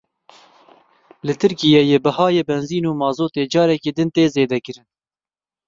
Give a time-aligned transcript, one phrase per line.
[1.25, 4.87] Li Tirkiyeyê bihayê benzîn û mazotê careke din tê zêdekirin.